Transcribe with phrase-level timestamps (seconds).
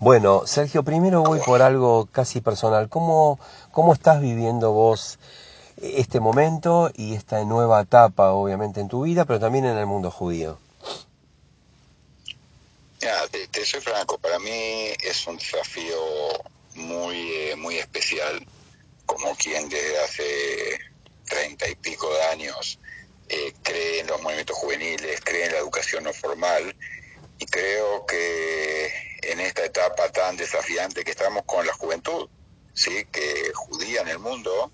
[0.00, 2.88] Bueno, Sergio, primero voy por algo casi personal.
[2.88, 3.40] ¿Cómo,
[3.72, 5.18] cómo estás viviendo vos
[5.82, 10.12] este momento y esta nueva etapa, obviamente, en tu vida, pero también en el mundo
[10.12, 10.58] judío?
[13.50, 15.96] Te, soy franco, para mí es un desafío
[16.74, 18.46] muy, eh, muy especial,
[19.04, 20.78] como quien desde hace
[21.24, 22.78] treinta y pico de años
[23.28, 26.74] eh, cree en los movimientos juveniles, cree en la educación no formal,
[27.38, 28.92] y creo que
[29.22, 32.28] en esta etapa tan desafiante que estamos con la juventud,
[32.74, 34.72] sí, que judía en el mundo,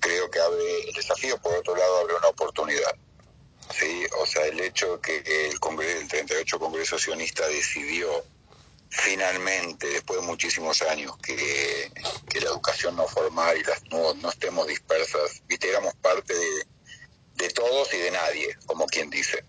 [0.00, 2.94] creo que abre el desafío, por otro lado abre una oportunidad.
[3.72, 8.24] Sí, o sea, el hecho que el Congreso, el 38 Congreso Sionista decidió
[8.88, 11.90] finalmente, después de muchísimos años, que,
[12.40, 16.66] la educación no formal y las no, no estemos dispersas, viste, éramos parte de,
[17.34, 19.44] de todos y de nadie, como quien dice.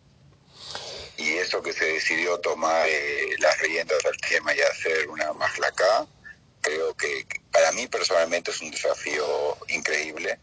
[1.18, 5.30] Y eso que se decidió tomar eh, las riendas al tema y hacer una
[5.68, 6.08] acá,
[6.62, 9.24] creo que para mí personalmente es un desafío
[9.70, 10.38] increíble,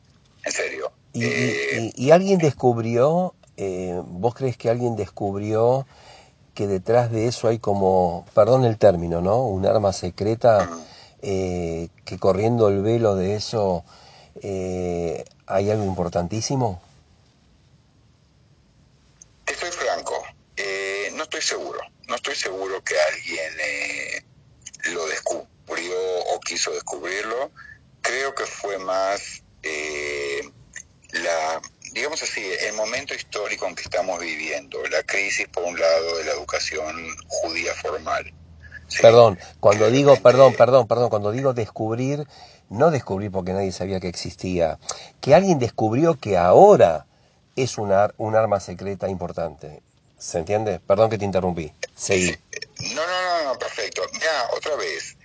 [0.44, 0.92] en serio.
[1.12, 5.86] ¿Y, y, eh, alguien descubrió, eh, vos crees que alguien descubrió
[6.54, 9.44] que detrás de eso hay como, perdón el término, ¿no?
[9.44, 10.68] Un arma secreta,
[11.22, 13.84] eh, que corriendo el velo de eso
[15.46, 16.82] hay algo importantísimo?
[19.46, 20.22] Estoy franco,
[21.16, 21.78] no estoy seguro,
[22.08, 23.52] no estoy seguro que alguien
[24.94, 25.94] lo descubrió
[26.32, 27.50] o quiso descubrirlo,
[28.00, 30.40] creo que fue más eh,
[31.12, 31.60] la,
[31.92, 36.24] digamos así, el momento histórico en que estamos viviendo, la crisis por un lado de
[36.24, 38.32] la educación judía formal.
[39.02, 42.26] Perdón, cuando digo, perdón, perdón, perdón, cuando digo descubrir,
[42.70, 44.78] no descubrir porque nadie sabía que existía,
[45.20, 47.04] que alguien descubrió que ahora
[47.54, 49.82] es una, un arma secreta importante.
[50.24, 50.80] ¿Se entiende?
[50.80, 51.70] Perdón que te interrumpí.
[51.94, 52.34] Seguí.
[52.94, 54.02] No, no, no, perfecto.
[54.20, 55.16] Ya, otra vez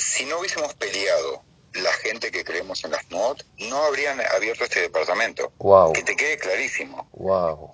[0.00, 1.42] si no hubiésemos peleado
[1.74, 5.52] la gente que creemos en las NOT, no habrían abierto este departamento.
[5.94, 7.08] Que te quede clarísimo.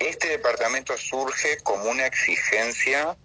[0.00, 3.16] Este departamento surge como una exigencia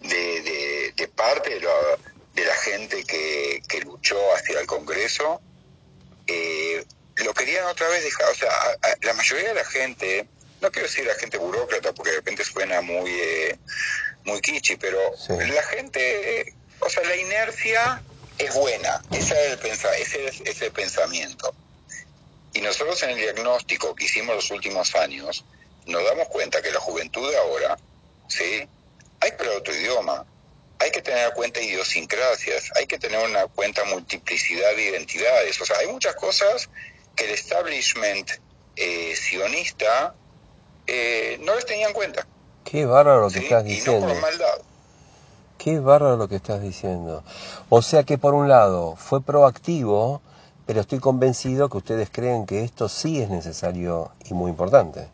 [0.00, 1.72] de, de, parte de la,
[2.34, 5.40] de la gente que, que, luchó hacia el Congreso.
[6.26, 6.84] Eh,
[7.16, 8.50] lo querían otra vez dejar, o sea,
[9.02, 10.28] la mayoría de la gente,
[10.60, 13.58] no quiero decir la gente burócrata porque de repente suena muy, eh,
[14.24, 14.98] muy kitschy, pero
[15.28, 18.02] la gente, o sea, la inercia
[18.38, 21.54] es buena, ese es, el ese es el pensamiento.
[22.52, 25.44] Y nosotros en el diagnóstico que hicimos los últimos años,
[25.86, 27.78] nos damos cuenta que la juventud de ahora,
[28.28, 28.68] ¿sí?
[29.20, 30.26] Hay que hablar otro idioma,
[30.78, 35.60] hay que tener en cuenta idiosincrasias, hay que tener una cuenta multiplicidad de identidades.
[35.60, 36.70] O sea, hay muchas cosas
[37.14, 38.30] que el establishment
[38.76, 40.14] eh, sionista
[40.92, 42.26] eh, no les tenía en cuenta.
[42.64, 44.06] Qué bárbaro lo que estás diciendo.
[44.06, 44.60] Y no por maldad.
[45.56, 47.22] Qué bárbaro lo que estás diciendo.
[47.68, 50.20] O sea que por un lado fue proactivo,
[50.66, 55.08] pero estoy convencido que ustedes creen que esto sí es necesario y muy importante.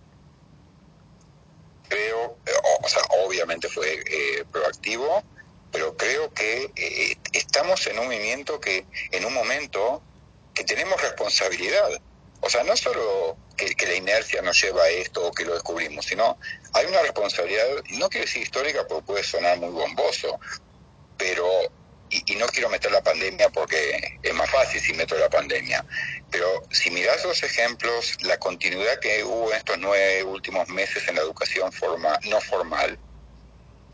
[1.89, 2.37] Creo,
[2.83, 5.23] o sea, obviamente fue eh, proactivo,
[5.73, 10.01] pero creo que eh, estamos en un movimiento que, en un momento
[10.55, 12.01] que tenemos responsabilidad.
[12.41, 16.05] O sea, no solo que, la inercia nos lleva a esto o que lo descubrimos,
[16.05, 16.39] sino
[16.73, 20.39] hay una responsabilidad, no quiero decir histórica porque puede sonar muy bomboso,
[21.17, 21.47] pero,
[22.11, 25.85] y, no quiero meter la pandemia porque es más fácil si meto la pandemia,
[26.31, 31.17] pero si miras los ejemplos, la continuidad que hubo en estos nueve últimos meses en
[31.17, 32.99] la educación forma, no formal,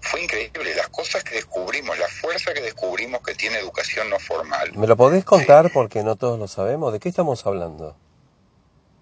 [0.03, 0.75] fue increíble.
[0.75, 4.73] Las cosas que descubrimos, la fuerza que descubrimos que tiene educación no formal.
[4.75, 6.93] ¿Me lo podés contar porque no todos lo sabemos?
[6.93, 7.97] ¿De qué estamos hablando?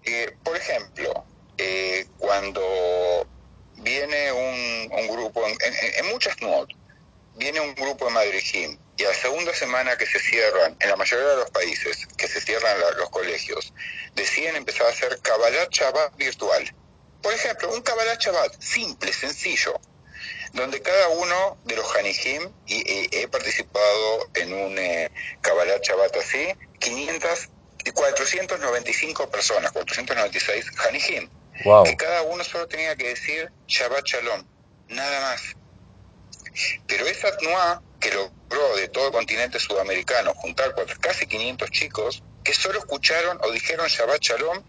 [0.05, 1.25] Eh, por ejemplo,
[1.59, 3.27] eh, cuando
[3.77, 6.77] viene un, grupo, en, muchas notas,
[7.37, 10.97] viene un grupo de Madrid y a la segunda semana que se cierran, en la
[10.97, 13.72] mayoría de los países, que se cierran los colegios,
[14.15, 16.75] deciden empezar a hacer Kabbalah Shabbat virtual.
[17.22, 19.81] Por ejemplo, un Kabbalah Shabbat simple, sencillo,
[20.53, 25.11] donde cada uno de los Hanijim, y, he participado en un eh,
[25.41, 26.49] Kabbalah Shabbat así,
[26.79, 27.49] 500
[27.93, 31.29] 495 personas, 496 Hanijim,
[31.85, 34.44] que cada uno solo tenía que decir Shabbat Shalom,
[34.88, 35.56] nada más.
[36.87, 42.55] Pero esa TNUA que logró de todo el continente sudamericano juntar casi 500 chicos que
[42.55, 44.62] solo escucharon o dijeron Shabbat Shalom,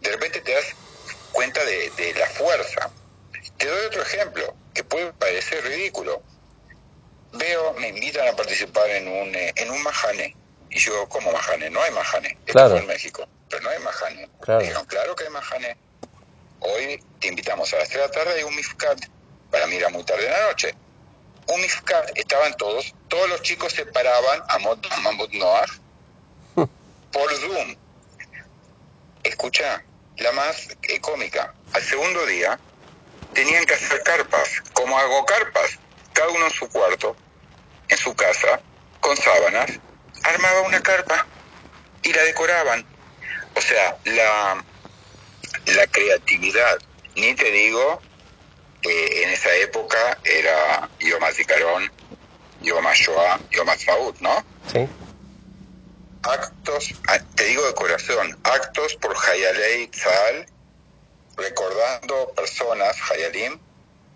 [0.00, 0.76] de repente te das
[1.30, 2.90] cuenta de, la fuerza.
[3.56, 6.22] Te doy otro ejemplo que puede parecer ridículo.
[7.32, 10.36] Veo, me invitan a participar en un, eh, en un mahané
[10.70, 11.68] y yo, ¿cómo Majane?
[11.70, 12.38] No hay Majane.
[12.46, 14.30] Esto fue en México, pero no hay Majane.
[14.40, 14.60] Claro.
[14.60, 15.76] Dijeron, claro que hay Majane.
[16.60, 19.00] Hoy te invitamos a las 3 de la tarde hay un Mifkat.
[19.50, 20.74] Para mí era muy tarde en la noche.
[21.48, 25.66] un mifkat, estaban todos, todos los chicos se paraban a Mamut Noah
[27.12, 27.76] por Zoom.
[29.24, 29.84] Escucha,
[30.18, 32.60] la más eh, cómica, al segundo día
[33.32, 35.80] tenían que hacer carpas, como hago carpas,
[36.12, 37.16] cada uno en su cuarto,
[37.88, 38.60] en su casa,
[39.00, 39.80] con sábanas,
[40.22, 41.28] armaba una carpa
[42.02, 42.86] y la decoraban.
[43.54, 44.64] O sea, la,
[45.66, 46.78] la creatividad,
[47.16, 48.02] ni te digo,
[48.80, 51.92] que en esa época era Yom Zikaron,
[52.62, 53.68] Yom Shoah, Yom
[54.20, 54.46] ¿no?
[54.66, 54.88] Sí.
[56.22, 60.46] Actos, ah, te digo de corazón, actos por Hayalei Tzal,
[61.36, 63.60] recordando personas, Hayalim,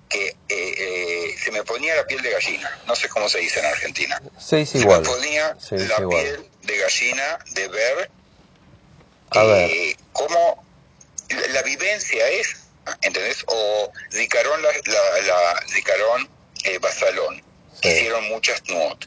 [0.09, 2.79] que eh, eh, se me ponía la piel de gallina.
[2.87, 4.23] No sé cómo se dice en Argentina.
[4.39, 5.05] Sí, sí, igual.
[5.05, 8.11] Se me ponía la piel de gallina de ver,
[9.35, 10.65] eh, cómo
[11.53, 12.57] la, vivencia es,
[13.03, 13.45] ¿entendés?
[13.47, 16.29] O Zicarón, la, la, Zicarón
[16.65, 17.43] eh, Basalón,
[17.83, 19.07] hicieron muchas NUOT,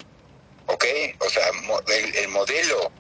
[0.68, 0.86] ¿ok?
[1.20, 1.44] O sea,
[1.88, 2.92] el, el modelo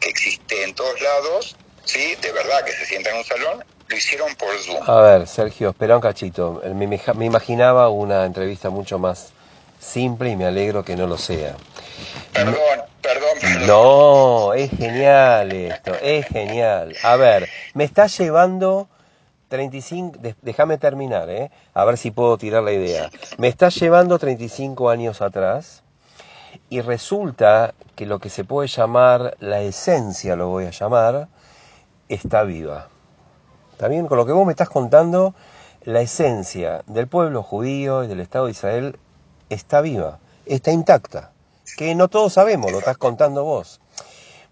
[0.00, 2.16] que existe en todos lados, ¿sí?
[2.20, 4.78] De verdad que se sienta en un salón, lo hicieron por Zoom.
[4.88, 6.62] A ver, Sergio, espera un cachito.
[6.74, 9.32] Me, me, imaginaba una entrevista mucho más
[9.78, 11.54] simple y me alegro que no lo sea.
[12.32, 12.54] Perdón,
[13.02, 13.66] perdón, perdón.
[13.66, 16.94] No, es genial esto, es genial.
[17.02, 18.88] A ver, me está llevando
[19.48, 21.50] 35, déjame terminar, ¿eh?
[21.74, 23.10] A ver si puedo tirar la idea.
[23.38, 25.82] Me está llevando 35 años atrás
[26.70, 31.28] y resulta que lo que se puede llamar la esencia, lo voy a llamar,
[32.08, 32.88] está viva.
[33.76, 35.34] También con lo que vos me estás contando,
[35.82, 38.98] la esencia del pueblo judío y del Estado de Israel
[39.50, 41.32] está viva, está intacta,
[41.76, 43.80] que no todos sabemos, lo estás contando vos.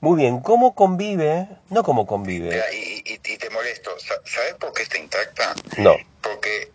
[0.00, 1.48] Muy bien, ¿cómo convive?
[1.70, 2.60] No cómo convive.
[2.72, 3.92] y, te molesto,
[4.24, 5.54] ¿sabes por qué está intacta?
[5.78, 5.96] No.
[6.20, 6.70] Porque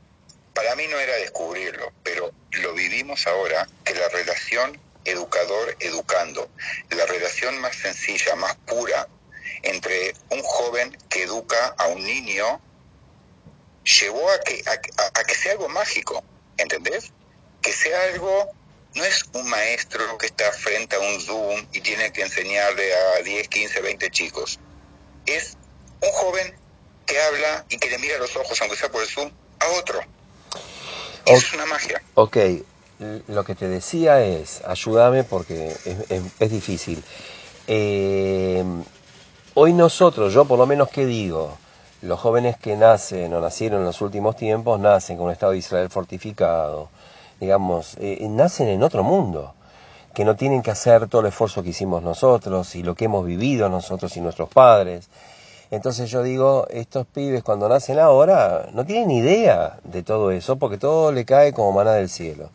[0.53, 6.49] para mí no era descubrirlo, pero lo vivimos ahora, que la relación educador-educando,
[6.89, 9.07] la relación más sencilla, más pura,
[9.63, 12.61] entre un joven que educa a un niño
[13.99, 16.23] llevó a que, a, que sea algo mágico,
[16.57, 17.11] ¿entendés?
[17.61, 18.49] Que sea algo,
[18.95, 23.23] no es un maestro que está frente a un Zoom y tiene que enseñarle a
[23.23, 24.59] 10, 15, 20 chicos.
[25.25, 25.57] Es
[26.01, 26.55] un joven
[27.05, 29.67] que habla y que le mira a los ojos, aunque sea por el Zoom, a
[29.79, 30.01] otro.
[31.25, 32.01] es una magia.
[32.15, 32.37] Ok,
[33.27, 37.03] lo que te decía es, ayúdame porque es, es difícil.
[37.67, 38.63] Eh,
[39.59, 41.57] Hoy nosotros, yo por lo menos que digo,
[42.03, 45.57] los jóvenes que nacen o nacieron en los últimos tiempos nacen con un Estado de
[45.57, 46.89] Israel fortificado,
[47.39, 49.55] digamos, eh, nacen en otro mundo,
[50.13, 53.25] que no tienen que hacer todo el esfuerzo que hicimos nosotros y lo que hemos
[53.25, 55.09] vivido nosotros y nuestros padres.
[55.71, 60.77] Entonces yo digo, estos pibes cuando nacen ahora no tienen idea de todo eso porque
[60.77, 62.51] todo le cae como maná del cielo.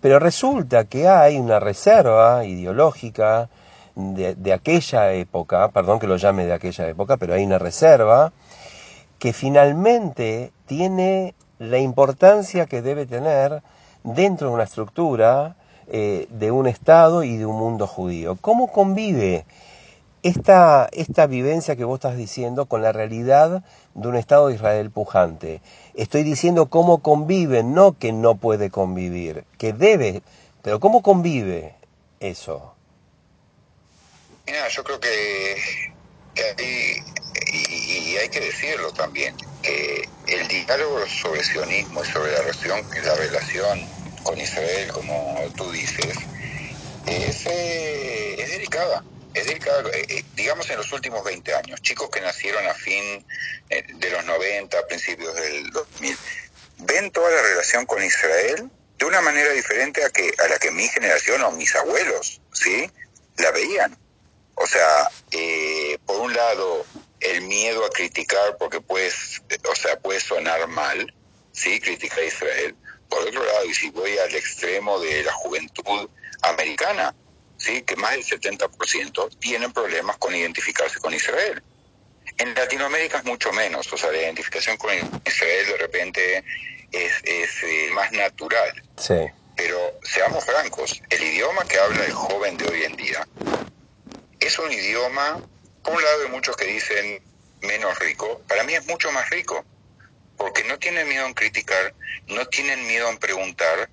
[0.00, 3.50] Pero resulta que hay una reserva ideológica,
[3.94, 8.32] de, aquella época, perdón que lo llame de aquella época, pero hay una reserva
[9.18, 13.62] que finalmente tiene la importancia que debe tener
[14.02, 15.56] dentro de una estructura
[15.88, 18.38] eh, de un Estado y de un mundo judío.
[18.40, 19.44] ¿Cómo convive
[20.22, 23.62] esta, esta vivencia que vos estás diciendo con la realidad
[23.94, 25.60] de un Estado de Israel pujante?
[25.94, 30.22] Estoy diciendo cómo convive, no que no puede convivir, que debe,
[30.62, 31.74] pero cómo convive
[32.20, 32.74] eso.
[34.50, 35.56] Mira, yo creo que,
[36.58, 36.96] hay,
[37.52, 43.14] y, hay que decirlo también, que el diálogo sobre sionismo y sobre la relación, la
[43.14, 43.88] relación
[44.24, 46.16] con Israel, como tú dices,
[47.06, 49.04] es, eh, es delicada.
[49.34, 53.24] Es delicada, eh, eh, digamos en los últimos 20 años, chicos que nacieron a fin
[53.68, 56.18] de los 90, a principios del 2000,
[56.78, 60.72] ven toda la relación con Israel de una manera diferente a, que, a la que
[60.72, 62.90] mi generación o mis abuelos, ¿sí?
[63.36, 63.96] La veían.
[64.62, 66.84] O sea, eh, por un lado,
[67.20, 71.14] el miedo a criticar porque puedes, o sea, puede sonar mal,
[71.50, 72.76] sí, criticar a Israel.
[73.08, 76.10] Por otro lado, y si voy al extremo de la juventud
[76.42, 77.14] americana,
[77.56, 81.62] sí, que más del 70% tienen problemas con identificarse con Israel.
[82.36, 84.90] En Latinoamérica es mucho menos, o sea, la identificación con
[85.24, 86.44] Israel de repente
[86.92, 88.82] es, es eh, más natural.
[88.98, 89.14] Sí.
[89.56, 93.26] Pero seamos francos, el idioma que habla el joven de hoy en día
[94.50, 95.40] es un idioma,
[95.84, 97.22] por un lado hay muchos que dicen
[97.60, 99.64] menos rico, para mí es mucho más rico,
[100.36, 101.94] porque no tienen miedo en criticar,
[102.26, 103.88] no tienen miedo en preguntar,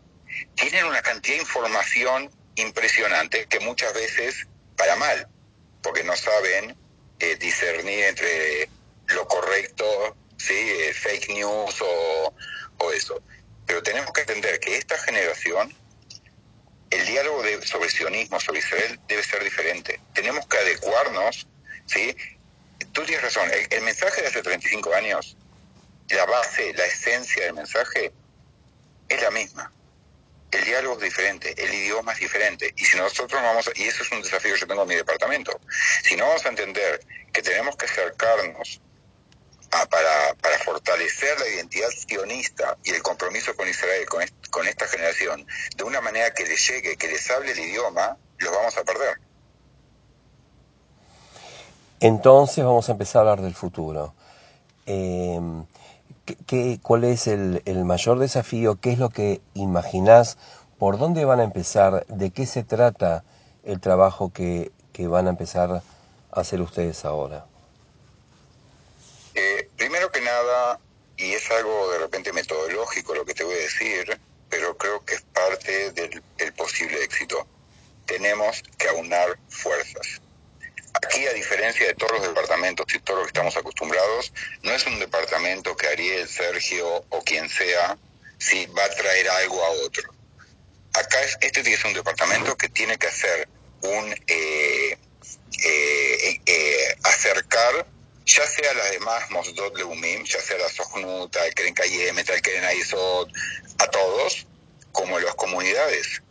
[0.55, 5.27] tienen una cantidad de información impresionante que muchas veces para mal,
[5.83, 6.75] porque no saben
[7.19, 8.67] eh, discernir entre
[9.09, 9.85] lo correcto,
[10.37, 10.55] ¿sí?
[10.55, 12.33] Eh, fake news o,
[12.79, 13.21] o eso.
[13.67, 15.71] Pero tenemos que entender que esta generación
[16.89, 19.99] el diálogo de, sobre sionismo, sobre Israel, debe ser diferente.
[20.13, 21.47] Tenemos que adecuarnos,
[21.85, 22.15] ¿sí?
[22.93, 25.35] Tú tienes razón, el, mensaje de hace 35 años,
[26.09, 28.11] la base, la esencia del mensaje
[29.09, 29.71] es la misma.
[30.51, 32.73] El diálogo es diferente, el idioma es diferente.
[32.77, 34.87] Y si nosotros no vamos, a, y eso es un desafío que yo tengo en
[34.87, 35.59] mi departamento,
[36.03, 37.01] si no vamos a entender
[37.33, 38.81] que tenemos que acercarnos
[39.71, 44.67] a, para, para fortalecer la identidad sionista y el compromiso con Israel, con, est, con
[44.67, 45.45] esta generación,
[45.75, 49.17] de una manera que les llegue, que les hable el idioma, los vamos a perder.
[51.99, 54.13] Entonces vamos a empezar a hablar del futuro.
[54.85, 55.39] Eh,
[56.45, 58.79] ¿qué, cuál es el, mayor desafío?
[58.79, 60.37] ¿Qué es lo que imaginás?
[60.77, 62.05] ¿Por dónde van a empezar?
[62.07, 63.23] ¿De qué se trata
[63.63, 67.45] el trabajo que van a empezar a hacer ustedes ahora?
[69.39, 70.79] Eh, primero que nada,
[71.15, 75.13] y es algo de repente metodológico lo que te voy a decir, pero creo que
[75.13, 77.45] es parte del, posible éxito.
[78.07, 80.21] Tenemos que aunar fuerzas
[80.93, 84.83] Aquí, a diferencia de todos los departamentos y todos los que estamos acostumbrados, no es
[84.87, 87.95] un departamento que Ariel, Sergio o quien sea,
[88.39, 90.11] si va a traer algo a otro.
[90.93, 93.47] Acá es, este ser un departamento que tiene que hacer
[93.83, 94.97] un eh,
[95.63, 97.85] eh, eh, acercar
[98.27, 102.65] ya sea las demás Mosdot Leumim, ya sea la Sohnut, el Keren Kayem, el Keren
[102.65, 103.29] Aizot,
[103.79, 104.45] a todos,
[104.91, 106.21] como las comunidades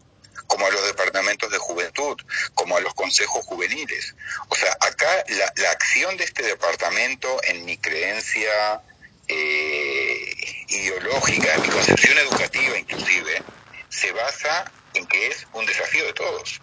[0.47, 2.17] como a los departamentos de juventud,
[2.55, 4.15] como a los consejos juveniles.
[4.49, 8.81] O sea, acá la, la acción de este departamento, en mi creencia
[9.27, 10.37] eh,
[10.69, 13.43] ideológica, en mi concepción educativa inclusive,
[13.89, 16.61] se basa en que es un desafío de todos.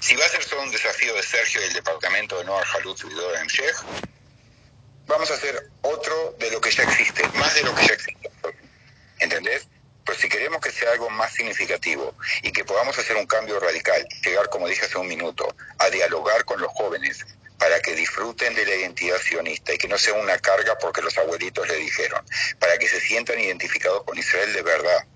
[0.00, 2.98] Si va a ser solo un desafío de Sergio y el departamento de Noah Halut
[3.04, 3.76] y en Sheikh,
[5.06, 8.30] vamos a hacer otro de lo que ya existe, más de lo que ya existe.
[9.18, 9.66] ¿Entendés?
[10.04, 14.06] Pero si queremos que sea algo más significativo y que podamos hacer un cambio radical,
[14.22, 17.24] llegar, como dije hace un minuto, a dialogar con los jóvenes
[17.58, 21.16] para que disfruten de la identidad sionista y que no sea una carga porque los
[21.16, 22.22] abuelitos le dijeron,
[22.58, 25.06] para que se sientan identificados con Israel de verdad,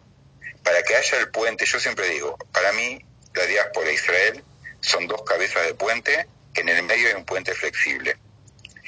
[0.63, 3.05] para que haya el puente, yo siempre digo, para mí
[3.35, 4.45] la diáspora e Israel
[4.81, 8.17] son dos cabezas de puente que en el medio hay un puente flexible.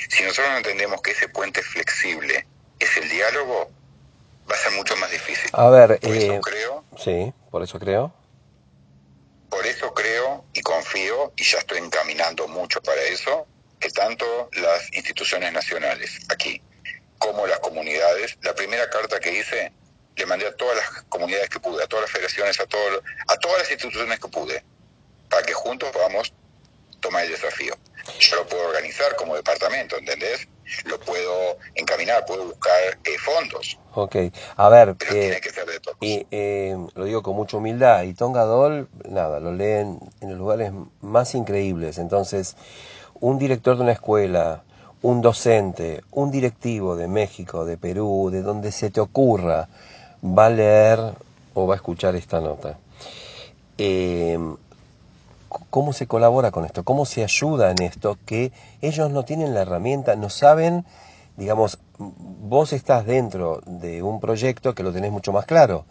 [0.08, 2.46] Si nosotros no entendemos que ese puente flexible
[2.78, 3.70] es el diálogo,
[4.50, 5.50] va a ser mucho más difícil.
[5.52, 8.14] A ver, por eh, eso creo, sí, por eso creo.
[9.48, 13.46] por eso creo y confío, y ya estoy encaminando mucho para eso,
[13.78, 16.62] que tanto las instituciones nacionales aquí
[17.18, 19.72] como las comunidades, la primera carta que hice,
[20.16, 23.36] le mandé a todas las comunidades que pude, a todas las federaciones, a, todo, a
[23.36, 24.62] todas las instituciones que pude,
[25.28, 26.32] para que juntos podamos
[27.00, 27.74] tomar el desafío.
[28.18, 30.48] Yo lo puedo organizar como departamento, ¿entendés?
[30.84, 34.16] Lo puedo encaminar, puedo buscar eh, fondos, Ok,
[34.56, 35.98] a ver, pero eh, tiene que ser de todos.
[36.00, 40.38] y eh, lo digo con mucha humildad, y Tonga Dol, nada, lo leen en los
[40.38, 41.98] lugares más increíbles.
[41.98, 42.56] Entonces,
[43.20, 44.62] un director de una escuela,
[45.02, 49.68] un docente, un directivo de México, de Perú, de donde se te ocurra,
[50.22, 51.00] va a leer
[51.54, 52.78] o va a escuchar esta nota.
[53.76, 54.38] Eh,
[55.70, 56.84] ¿Cómo se colabora con esto?
[56.84, 58.18] ¿Cómo se ayuda en esto?
[58.26, 60.84] Que ellos no tienen la herramienta, no saben,
[61.36, 65.86] digamos, vos estás dentro de un proyecto que lo tenés mucho más claro.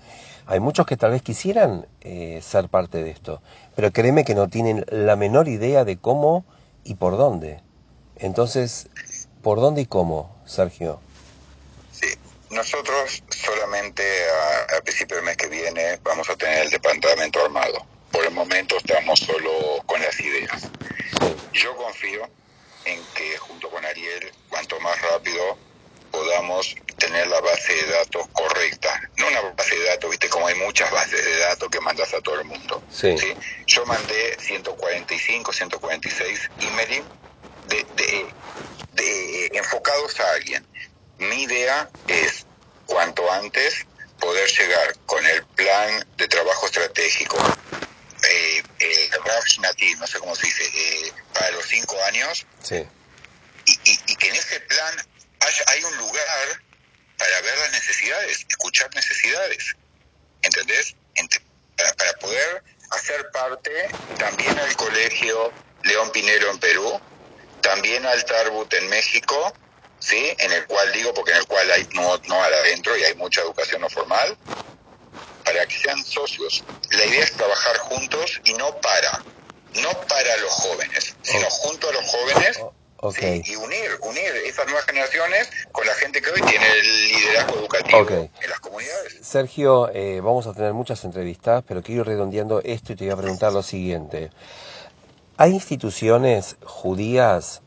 [0.47, 3.41] Hay muchos que tal vez quisieran eh, ser parte de esto,
[3.75, 6.43] pero créeme que no tienen la menor idea de cómo
[6.83, 7.61] y por dónde.
[8.17, 8.89] Entonces,
[9.41, 10.99] ¿por dónde y cómo, Sergio?
[11.93, 12.07] Sí,
[12.49, 17.85] nosotros solamente a, a principio del mes que viene vamos a tener el departamento armado.
[18.19, 20.69] Por el momento estamos solo con las ideas.
[21.53, 22.29] Yo confío
[22.83, 25.57] en que junto con Ariel, cuanto más rápido
[26.11, 29.01] podamos tener la base de datos correcta.
[29.15, 32.19] No una base de datos, viste, como hay muchas bases de datos que mandas a
[32.19, 32.83] todo el mundo.
[32.89, 33.33] sí, ¿sí?
[33.67, 37.05] Yo mandé 145, 146 emails
[37.67, 38.35] de, de,
[38.95, 40.67] de, enfocados a alguien.
[41.19, 42.45] Mi idea es,
[42.85, 43.87] cuanto antes,
[44.19, 47.37] poder llegar con el plan de trabajo estratégico,
[48.29, 52.85] eh, eh, Rav Nati, no sé cómo se dice, eh, para los cinco años, sí.
[53.65, 54.95] y, y, y, que en ese plan
[55.39, 56.61] haya, hay un lugar
[57.17, 59.75] para ver las necesidades, escuchar necesidades,
[60.41, 60.95] ¿entendés?
[61.15, 61.35] Ent
[61.75, 65.51] para, para, poder hacer parte también al colegio
[65.83, 66.99] León Pinero en Perú,
[67.61, 69.53] también al Tarbut en México,
[69.99, 70.33] ¿sí?
[70.37, 73.41] En el cual digo, porque en el cual hay no, no adentro y hay mucha
[73.41, 74.37] educación no formal,
[75.53, 76.63] para que sean socios.
[76.91, 79.23] La idea es trabajar juntos y no para,
[79.81, 81.51] no para los jóvenes, sino Oh.
[81.51, 82.61] junto a los jóvenes
[83.45, 87.99] y unir, unir esas nuevas generaciones con la gente que hoy tiene el liderazgo educativo
[88.09, 89.17] en las comunidades.
[89.21, 93.13] Sergio, eh, vamos a tener muchas entrevistas, pero quiero ir redondeando esto y te voy
[93.13, 94.31] a preguntar lo siguiente.
[95.37, 97.61] ¿Hay instituciones judías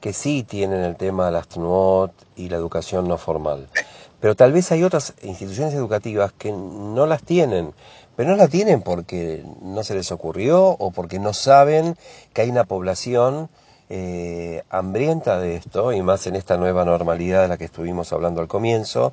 [0.00, 3.68] que sí tienen el tema de las TNUOT y la educación no formal?
[4.26, 7.74] Pero tal vez hay otras instituciones educativas que no las tienen,
[8.16, 11.96] pero no las tienen porque no se les ocurrió o porque no saben
[12.32, 13.48] que hay una población
[13.88, 18.40] eh, hambrienta de esto, y más en esta nueva normalidad de la que estuvimos hablando
[18.40, 19.12] al comienzo.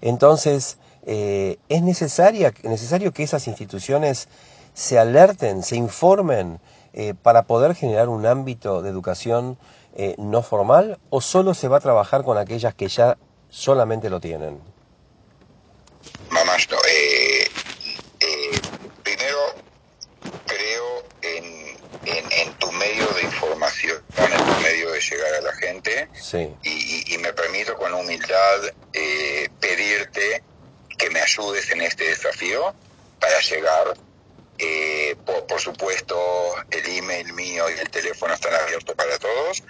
[0.00, 4.26] Entonces, eh, es necesario que esas instituciones
[4.72, 6.60] se alerten, se informen
[6.94, 9.58] eh, para poder generar un ámbito de educación
[10.16, 13.18] no formal o solo se va a trabajar con aquellas que ya
[13.50, 14.60] solamente lo tienen?
[16.30, 16.78] Mamás, no.
[19.02, 19.54] primero,
[20.46, 26.08] creo en, en, tu medio de información, en tu medio de llegar a la gente.
[26.62, 28.60] Y, me permito con humildad
[28.94, 30.42] eh, pedirte
[30.96, 32.74] que me ayudes en este desafío
[33.18, 33.94] para llegar.
[34.62, 35.16] Eh,
[35.48, 36.16] por, supuesto,
[36.70, 39.62] el email mío y el teléfono están abiertos para todos.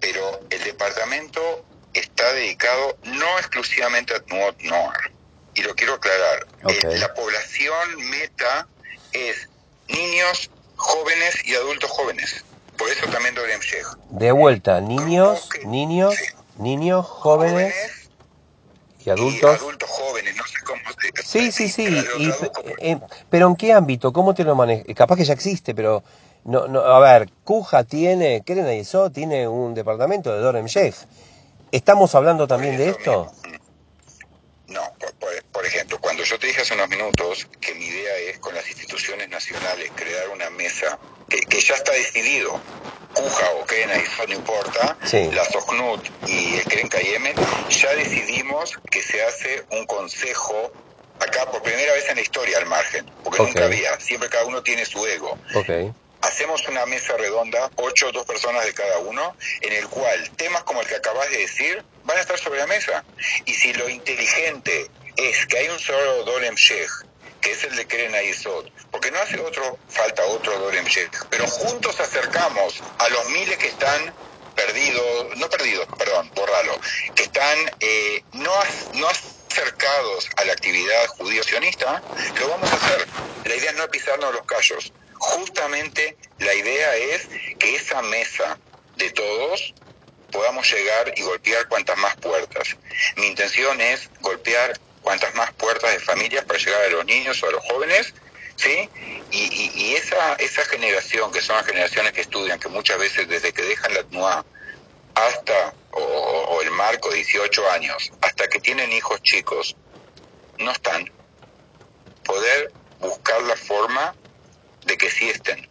[0.00, 5.12] Pero el departamento está dedicado no exclusivamente a Tnuot Noir.
[5.54, 6.46] Y lo quiero aclarar.
[6.68, 8.68] Eh, la población meta
[9.12, 9.48] es
[9.88, 12.44] niños, jóvenes y adultos jóvenes.
[12.78, 13.60] Por eso también Dorem
[14.10, 16.14] De vuelta, niños, niños,
[16.56, 17.74] niños, jóvenes,
[19.04, 19.52] y adultos.
[19.52, 20.80] Y adultos jóvenes, no sé cómo
[21.22, 21.86] Sí, sí, sí.
[22.78, 24.12] Eh, pero ¿en qué ámbito?
[24.12, 24.86] ¿Cómo te lo manejas?
[24.94, 26.02] Capaz que ya existe, pero.
[26.42, 30.94] No, no, a ver, Cuja tiene, Keren eso tiene un departamento de Dorem Sheikh.
[31.72, 33.32] ¿Estamos hablando también de esto?
[34.66, 34.82] No,
[35.52, 38.68] por, ejemplo, cuando yo te dije hace unos minutos que mi idea es con las
[38.68, 40.98] instituciones nacionales crear una mesa
[41.28, 42.60] que, ya está decidido,
[43.12, 44.96] Cuja o Kena, eso no importa,
[45.32, 47.34] la SOCNUT y el Keren Cayeme,
[47.68, 50.72] ya decidimos que se hace un consejo
[51.18, 54.62] acá por primera vez en la historia al margen, porque nunca había, siempre cada uno
[54.62, 55.36] tiene su ego.
[55.54, 60.30] Okay hacemos una mesa redonda, ocho o dos personas de cada uno, en el cual
[60.36, 63.04] temas como el que acabas de decir van a estar sobre la mesa.
[63.44, 66.90] Y si lo inteligente es que hay un solo Dolem Sheikh,
[67.40, 71.46] que es el de Keren Ayesod, porque no hace otro, falta otro Dolem Sheikh, pero
[71.46, 74.14] juntos acercamos a los miles que están
[74.54, 76.78] perdidos, no perdidos, perdón, borralo,
[77.14, 78.52] que están eh, no,
[78.94, 82.02] no acercados a la actividad judío-sionista,
[82.38, 83.06] lo vamos a hacer.
[83.44, 87.28] La idea no pisarnos los callos, justamente la idea es
[87.58, 88.58] que esa mesa
[88.96, 89.74] de todos
[90.30, 92.76] podamos llegar y golpear cuantas más puertas.
[93.16, 97.48] Mi intención es golpear cuantas más puertas de familias para llegar a los niños o
[97.48, 98.14] a los jóvenes,
[98.56, 98.88] ¿sí?
[99.30, 103.62] Y, esa, esa generación, que son las generaciones que estudian, que muchas veces desde que
[103.62, 104.46] dejan la TNUA
[105.14, 109.76] hasta, o, o el marco de 18 años, hasta que tienen hijos chicos,
[110.58, 111.04] no están.
[112.22, 114.14] Poder buscar la forma
[114.86, 115.66] de que sí estén,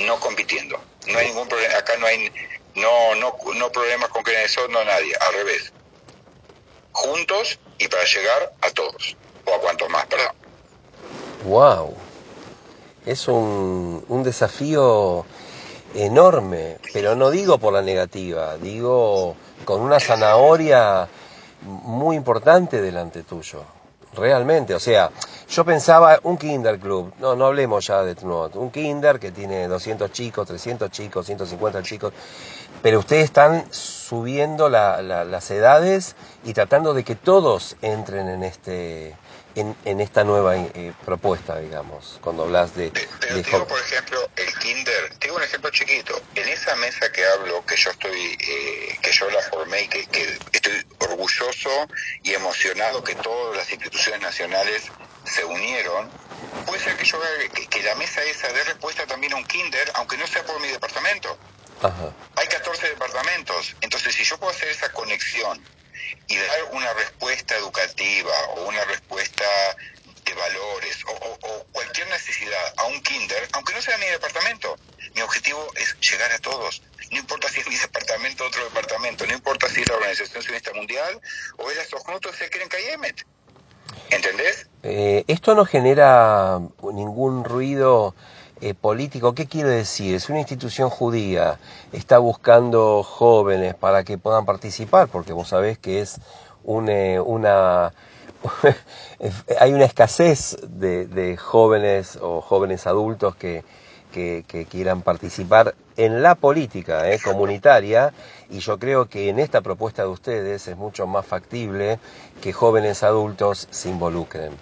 [0.00, 0.78] no compitiendo.
[1.06, 2.30] No hay ningún problema, acá no hay
[2.74, 5.72] no, no, no problemas con que eso, no nadie, al revés.
[6.92, 10.32] Juntos y para llegar a todos, o a cuantos más, perdón.
[11.44, 11.96] Wow,
[13.04, 15.26] es un, un desafío
[15.94, 21.08] enorme, pero no digo por la negativa, digo con una zanahoria
[21.62, 23.64] muy importante delante tuyo.
[24.14, 25.10] Realmente, o sea,
[25.48, 29.66] yo pensaba un kinder club, no, no hablemos ya de Tnot, un kinder que tiene
[29.68, 32.12] 200 chicos, 300 chicos, 150 chicos,
[32.82, 39.16] pero ustedes están subiendo las edades y tratando de que todos entren en este
[39.54, 42.90] en, esta nueva eh, propuesta, digamos, cuando hablas de...
[43.20, 47.64] Pero digo, por ejemplo, el kinder, tengo un ejemplo chiquito, en esa mesa que hablo,
[47.66, 51.70] que yo estoy, eh, que yo la formé y que, que estoy orgulloso
[52.22, 54.84] y emocionado que todas las instituciones nacionales
[55.24, 56.12] se unieron,
[56.64, 57.18] puede ser que yo
[57.54, 60.60] que, que la mesa esa dé respuesta también a un kinder, aunque no sea por
[60.60, 61.38] mi departamento.
[62.36, 65.66] Hay 14 departamentos, entonces si yo puedo hacer esa conexión
[66.28, 69.44] y dar una respuesta educativa o una respuesta
[70.24, 74.76] de valores o, cualquier necesidad a un kinder, aunque no sea mi departamento,
[75.14, 76.82] mi objetivo es llegar a todos.
[77.12, 80.42] No importa si es mi departamento o otro departamento, no importa si es la Organización
[80.42, 81.20] Sionista Mundial
[81.58, 83.26] o es la Sojnuto de Sekren Kayemet.
[84.10, 84.66] ¿Entendés?
[84.82, 86.58] Eh, esto no genera
[86.92, 88.14] ningún ruido
[88.62, 89.34] eh, político.
[89.34, 90.14] ¿Qué quiere decir?
[90.14, 91.58] Es una institución judía,
[91.92, 96.18] está buscando jóvenes para que puedan participar, porque vos sabés que es
[96.88, 97.92] eh, una...
[99.60, 103.64] hay una escasez de, jóvenes o jóvenes adultos que,
[104.12, 108.12] que, quieran participar en la política eh, comunitaria
[108.50, 111.98] y yo creo que en esta propuesta de ustedes es mucho más factible
[112.40, 114.52] que jóvenes adultos se involucren.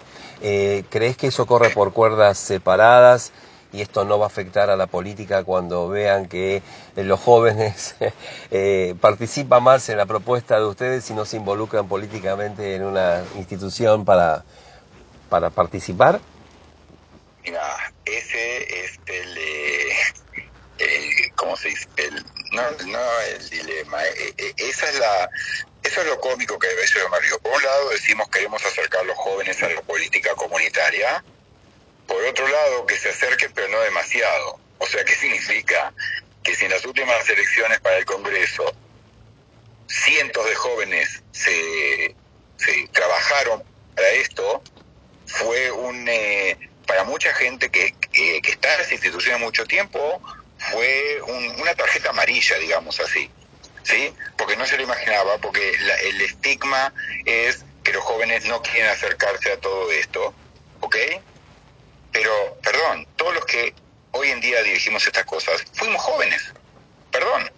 [0.41, 3.31] Eh, ¿Crees que eso corre por cuerdas separadas
[3.73, 6.61] y esto no va a afectar a la política cuando vean que
[6.95, 7.95] los jóvenes
[8.99, 14.03] participan más en la propuesta de ustedes y no se involucran políticamente en una institución
[14.03, 14.43] para,
[15.29, 16.19] para participar?
[17.43, 19.37] Mira, ese es el,
[20.77, 21.87] eh, ¿cómo se dice?
[21.95, 24.05] El, no, no el dilema.
[24.05, 25.29] Eh, eh, esa es la,
[25.83, 27.39] eso es lo cómico que a veces yo me río.
[27.39, 31.23] Por un lado decimos queremos acercar a los jóvenes a la política comunitaria.
[32.07, 34.59] Por otro lado, que se acerquen, pero no demasiado.
[34.77, 35.93] O sea, ¿qué significa?
[36.43, 38.75] Que si en las últimas elecciones para el Congreso
[39.87, 42.15] cientos de jóvenes se,
[42.57, 43.63] se trabajaron
[43.95, 44.63] para esto,
[45.25, 50.21] fue un, eh, para mucha gente que, que, está en las instituciones mucho tiempo,
[50.57, 51.21] fue
[51.57, 53.29] una tarjeta amarilla, digamos así.
[53.83, 54.13] ¿Sí?
[54.37, 56.93] Porque no se lo imaginaba, porque el estigma
[57.25, 60.35] es que los jóvenes no quieren acercarse a todo esto,
[60.81, 60.95] ¿ok?
[62.11, 63.73] Pero, perdón, todos los que
[64.11, 66.53] hoy en día dirigimos estas cosas, fuimos jóvenes,
[67.11, 67.51] perdón,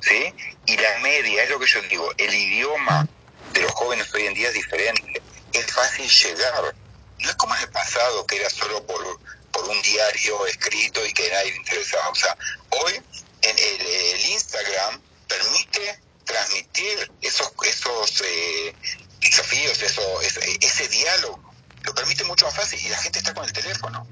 [0.00, 0.34] ¿sí?
[0.66, 3.06] Y la media, es lo que yo digo, el idioma
[3.52, 5.22] de los jóvenes hoy en día es diferente,
[5.52, 6.74] es fácil llegar,
[7.22, 9.20] no es como en el pasado, que era solo por,
[9.52, 12.08] por un diario escrito y que nadie le interesaba.
[12.08, 12.36] O sea,
[12.70, 13.02] hoy
[13.42, 18.74] en el, Instagram permite transmitir esos, esos eh,
[19.20, 21.52] desafíos, eso, ese, diálogo.
[21.82, 24.06] Lo permite mucho más fácil y la gente está con el teléfono.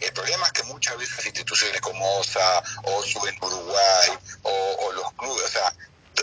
[0.00, 4.10] El problema es que muchas veces instituciones como OSA, OSU en Uruguay,
[4.42, 5.74] o, o los clubes, o sea,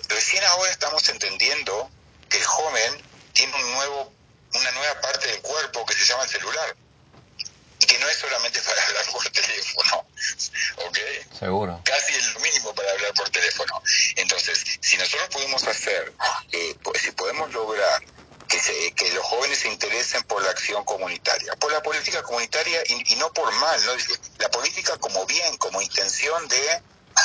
[0.09, 1.89] recién ahora estamos entendiendo
[2.29, 3.01] que el joven
[3.33, 4.16] tiene un nuevo
[4.53, 6.75] una nueva parte del cuerpo que se llama el celular.
[7.79, 10.07] Y que no es solamente para hablar por teléfono,
[10.87, 10.97] ¿ok?
[11.39, 11.81] Seguro.
[11.83, 13.81] Casi es lo mínimo para hablar por teléfono.
[14.15, 16.13] Entonces, si nosotros podemos hacer,
[16.51, 18.01] eh, si podemos lograr
[18.47, 22.81] que, se, que los jóvenes se interesen por la acción comunitaria, por la política comunitaria
[22.87, 23.91] y, y no por mal, ¿no?
[24.39, 26.81] la política como bien, como intención de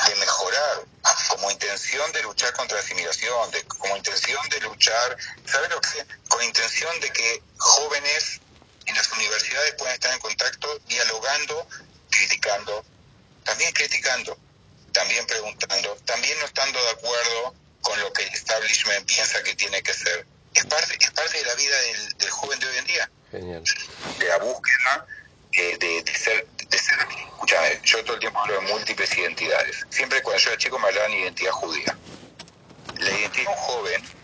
[0.08, 0.84] de mejorar,
[1.28, 6.01] como intención de luchar contra la asimilación, de, como intención de luchar, ¿sabes lo que?
[6.44, 8.40] Intención de que jóvenes
[8.86, 11.66] en las universidades puedan estar en contacto, dialogando,
[12.10, 12.84] criticando,
[13.44, 14.36] también criticando,
[14.92, 19.82] también preguntando, también no estando de acuerdo con lo que el establishment piensa que tiene
[19.82, 20.26] que ser.
[20.54, 23.10] Es parte, es parte de la vida del, del joven de hoy en día.
[23.30, 23.64] Genial.
[24.18, 25.06] De la búsqueda
[25.52, 29.84] eh, de, de, ser, de ser, escúchame, yo todo el tiempo hablo de múltiples identidades.
[29.90, 31.98] Siempre cuando yo era chico me hablaban de identidad judía.
[32.98, 34.21] La identidad de un joven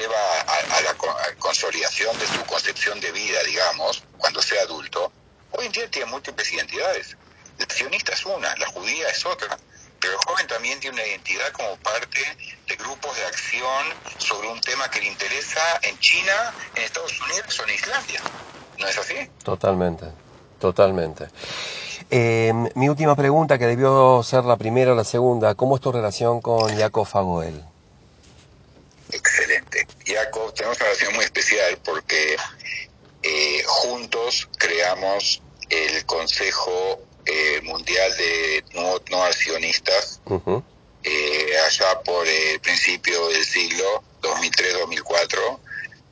[0.00, 0.94] lleva a, la
[1.38, 5.12] consolidación de su concepción de vida, digamos, cuando sea adulto,
[5.52, 7.16] hoy en día tiene múltiples identidades.
[7.58, 9.58] La sionista es una, la judía es otra,
[10.00, 12.20] pero el joven también tiene una identidad como parte
[12.66, 13.86] de grupos de acción
[14.18, 18.20] sobre un tema que le interesa en China, en Estados Unidos o en Islandia.
[18.78, 19.30] ¿No es así?
[19.44, 20.06] Totalmente.
[20.58, 21.28] Totalmente.
[22.10, 25.90] Eh, mi última pregunta, que debió ser la primera o la segunda, ¿cómo es tu
[25.90, 27.64] relación con Jacob Fagoel?
[30.54, 32.36] Tenemos una relación muy especial porque
[33.22, 40.20] eh, juntos creamos el Consejo eh, Mundial de No, no Accionistas
[41.66, 45.60] allá por el principio del siglo 2003-2004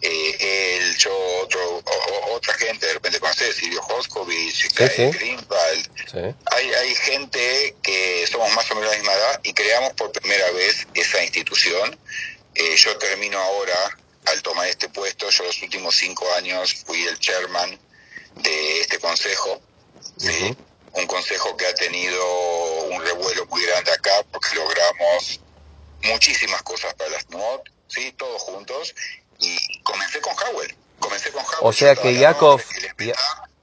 [0.01, 1.11] eh, él, yo,
[1.43, 1.83] otro,
[2.31, 6.37] otra gente, de repente conoces, Silvio Hoskovich, Greenwald.
[6.53, 10.13] Hay, hay gente que somos más o menos de la misma edad y creamos por
[10.13, 11.99] primera vez esa institución.
[12.59, 17.17] Eh, yo termino ahora, al tomar este puesto, yo los últimos cinco años fui el
[17.21, 17.79] chairman
[18.35, 19.61] de este consejo.
[20.17, 20.57] ¿sí?
[20.93, 22.21] Un consejo que ha tenido
[22.91, 25.41] un revuelo muy grande acá porque logramos
[26.03, 28.13] muchísimas cosas para las NOT, ¿sí?
[28.17, 28.93] todos juntos
[29.39, 30.75] y comencé con Howell.
[30.99, 31.59] Comencé con Howell.
[31.61, 32.61] O sea que Yakov,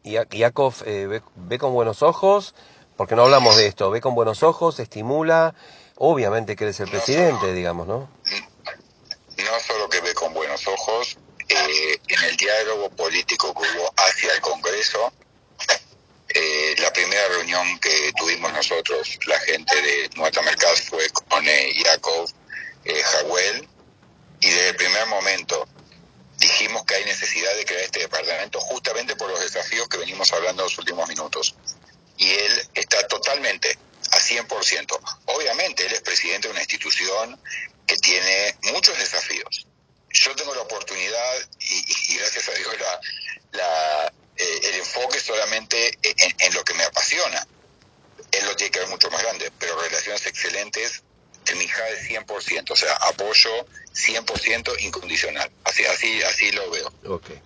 [0.03, 2.55] Yakov eh, ve, con buenos ojos,
[2.95, 5.53] porque no hablamos de esto, ve con buenos ojos, estimula,
[5.97, 8.09] obviamente que eres el presidente, digamos, ¿no?
[9.37, 11.17] No solo que ve con buenos ojos,
[11.47, 15.13] eh, en el diálogo político que hubo hacia el Congreso,
[16.37, 21.73] eh, la primera reunión que tuvimos nosotros, la gente de Nueva Mercado, fue con eh,
[21.81, 22.29] Yakov
[22.83, 23.01] eh,
[24.41, 25.65] y desde el primer momento
[26.37, 30.63] dijimos que hay necesidad de crear este departamento justamente por los desafíos que venimos hablando
[30.63, 31.55] en los últimos minutos.
[32.17, 33.77] Y él está totalmente,
[34.11, 34.99] a 100%.
[35.27, 37.39] Obviamente él es presidente de una institución
[37.85, 39.67] que tiene muchos desafíos.
[40.09, 42.75] Yo tengo la oportunidad, y, gracias a Dios,
[43.51, 47.45] la, eh, el enfoque solamente en, lo que me apasiona.
[48.31, 51.03] En igual tiene que haber mucho más grande, pero relaciones excelentes,
[51.47, 55.51] en mi es 100%, o sea, apoyo 100% incondicional.
[55.63, 56.93] Así, así, así lo veo.
[57.07, 57.29] Ok.